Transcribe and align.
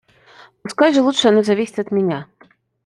Пускай 0.63 0.95
же 0.95 1.03
лучше 1.03 1.27
оно 1.27 1.43
зависит 1.43 1.77
от 1.77 1.91
меня. 1.91 2.27